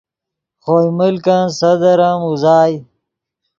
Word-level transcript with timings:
خوئے 0.63 0.89
ملکن 0.99 1.43
صدر 1.59 1.97
ام 2.09 2.21
اوزائے 2.27 2.75